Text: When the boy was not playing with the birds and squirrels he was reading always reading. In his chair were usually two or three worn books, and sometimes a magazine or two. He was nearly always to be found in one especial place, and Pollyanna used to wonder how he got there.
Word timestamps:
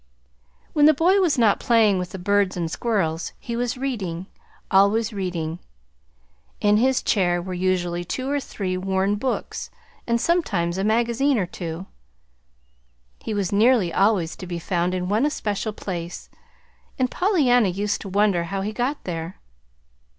When 0.73 0.87
the 0.87 0.95
boy 0.95 1.19
was 1.19 1.37
not 1.37 1.59
playing 1.59 1.99
with 1.99 2.09
the 2.09 2.17
birds 2.17 2.57
and 2.57 2.71
squirrels 2.71 3.33
he 3.37 3.55
was 3.55 3.77
reading 3.77 4.25
always 4.71 5.13
reading. 5.13 5.59
In 6.59 6.77
his 6.77 7.03
chair 7.03 7.39
were 7.39 7.53
usually 7.53 8.03
two 8.03 8.27
or 8.27 8.39
three 8.39 8.75
worn 8.77 9.13
books, 9.15 9.69
and 10.07 10.19
sometimes 10.19 10.79
a 10.79 10.83
magazine 10.83 11.37
or 11.37 11.45
two. 11.45 11.85
He 13.19 13.35
was 13.35 13.51
nearly 13.51 13.93
always 13.93 14.35
to 14.37 14.47
be 14.47 14.57
found 14.57 14.95
in 14.95 15.07
one 15.07 15.23
especial 15.23 15.71
place, 15.71 16.31
and 16.97 17.11
Pollyanna 17.11 17.69
used 17.69 18.01
to 18.01 18.09
wonder 18.09 18.45
how 18.45 18.61
he 18.61 18.73
got 18.73 19.03
there. 19.03 19.39